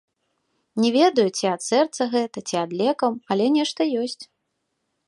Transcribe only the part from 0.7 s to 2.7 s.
Не ведаю, ці ад сэрца гэта, ці